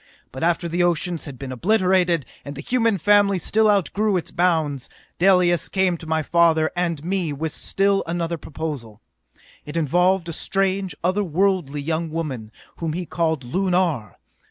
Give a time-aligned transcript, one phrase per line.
[0.31, 4.89] But after the oceans had been obliterated, and the human family still outgrew its bounds,
[5.19, 8.99] Dalis came to my father and me with still another proposal.
[9.63, 14.17] It involved a strange, other worldly young woman whom he called Lunar!